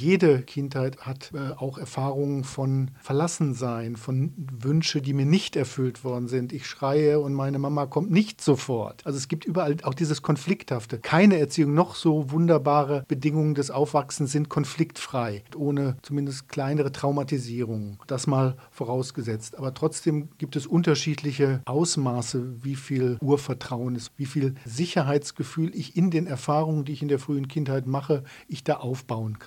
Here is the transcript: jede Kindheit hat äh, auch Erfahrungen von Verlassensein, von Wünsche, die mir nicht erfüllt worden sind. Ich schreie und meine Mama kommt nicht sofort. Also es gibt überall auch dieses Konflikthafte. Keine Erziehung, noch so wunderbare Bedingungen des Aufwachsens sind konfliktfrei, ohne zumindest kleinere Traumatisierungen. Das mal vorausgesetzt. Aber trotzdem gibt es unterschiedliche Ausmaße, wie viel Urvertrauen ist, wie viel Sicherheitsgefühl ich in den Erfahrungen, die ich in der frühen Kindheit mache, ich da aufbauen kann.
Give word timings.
jede 0.00 0.42
Kindheit 0.42 0.98
hat 0.98 1.32
äh, 1.34 1.52
auch 1.56 1.78
Erfahrungen 1.78 2.44
von 2.44 2.90
Verlassensein, 3.00 3.96
von 3.96 4.32
Wünsche, 4.36 5.00
die 5.00 5.14
mir 5.14 5.26
nicht 5.26 5.56
erfüllt 5.56 6.04
worden 6.04 6.28
sind. 6.28 6.52
Ich 6.52 6.66
schreie 6.66 7.20
und 7.20 7.34
meine 7.34 7.58
Mama 7.58 7.86
kommt 7.86 8.10
nicht 8.10 8.40
sofort. 8.40 9.04
Also 9.06 9.16
es 9.16 9.28
gibt 9.28 9.44
überall 9.44 9.76
auch 9.82 9.94
dieses 9.94 10.22
Konflikthafte. 10.22 10.98
Keine 10.98 11.38
Erziehung, 11.38 11.74
noch 11.74 11.94
so 11.94 12.30
wunderbare 12.30 13.04
Bedingungen 13.08 13.54
des 13.54 13.70
Aufwachsens 13.70 14.32
sind 14.32 14.48
konfliktfrei, 14.48 15.42
ohne 15.56 15.96
zumindest 16.02 16.48
kleinere 16.48 16.92
Traumatisierungen. 16.92 17.98
Das 18.06 18.26
mal 18.26 18.56
vorausgesetzt. 18.70 19.56
Aber 19.58 19.74
trotzdem 19.74 20.28
gibt 20.38 20.56
es 20.56 20.66
unterschiedliche 20.66 21.62
Ausmaße, 21.64 22.64
wie 22.64 22.76
viel 22.76 23.18
Urvertrauen 23.20 23.94
ist, 23.94 24.12
wie 24.16 24.26
viel 24.26 24.54
Sicherheitsgefühl 24.64 25.74
ich 25.74 25.96
in 25.96 26.10
den 26.10 26.26
Erfahrungen, 26.26 26.84
die 26.84 26.92
ich 26.92 27.02
in 27.02 27.08
der 27.08 27.18
frühen 27.18 27.48
Kindheit 27.48 27.86
mache, 27.86 28.24
ich 28.48 28.64
da 28.64 28.74
aufbauen 28.74 29.38
kann. 29.38 29.46